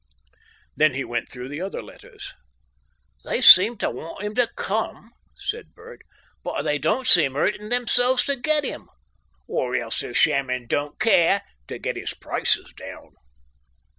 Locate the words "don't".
6.79-7.05, 10.65-10.99